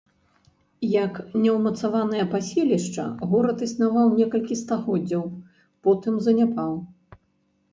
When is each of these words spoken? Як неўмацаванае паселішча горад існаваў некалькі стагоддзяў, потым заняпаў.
Як 0.91 1.17
неўмацаванае 1.43 2.23
паселішча 2.31 3.05
горад 3.33 3.57
існаваў 3.67 4.07
некалькі 4.23 4.59
стагоддзяў, 4.63 5.23
потым 5.87 6.13
заняпаў. 6.31 6.71